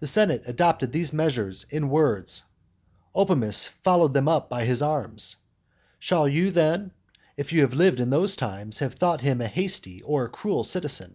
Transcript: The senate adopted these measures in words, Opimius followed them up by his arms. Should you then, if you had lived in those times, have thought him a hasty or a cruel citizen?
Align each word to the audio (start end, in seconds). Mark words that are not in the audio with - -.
The 0.00 0.08
senate 0.08 0.48
adopted 0.48 0.90
these 0.90 1.12
measures 1.12 1.62
in 1.70 1.90
words, 1.90 2.42
Opimius 3.14 3.68
followed 3.68 4.12
them 4.12 4.26
up 4.26 4.48
by 4.50 4.64
his 4.64 4.82
arms. 4.82 5.36
Should 6.00 6.32
you 6.32 6.50
then, 6.50 6.90
if 7.36 7.52
you 7.52 7.60
had 7.60 7.72
lived 7.72 8.00
in 8.00 8.10
those 8.10 8.34
times, 8.34 8.78
have 8.80 8.94
thought 8.94 9.20
him 9.20 9.40
a 9.40 9.46
hasty 9.46 10.02
or 10.02 10.24
a 10.24 10.28
cruel 10.28 10.64
citizen? 10.64 11.14